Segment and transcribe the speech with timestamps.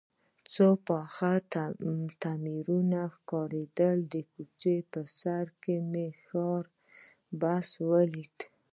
[0.53, 1.33] څو پاخه
[2.23, 6.73] تعمیرونه ښکارېدل، د کوڅې په سر کې مې ښاري
[7.41, 8.37] بس ولید.